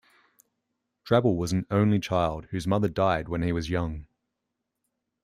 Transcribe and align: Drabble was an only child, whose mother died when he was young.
Drabble 1.05 1.37
was 1.37 1.51
an 1.51 1.67
only 1.69 1.99
child, 1.99 2.47
whose 2.49 2.65
mother 2.65 2.89
died 2.89 3.29
when 3.29 3.43
he 3.43 3.51
was 3.51 3.69
young. 3.69 4.07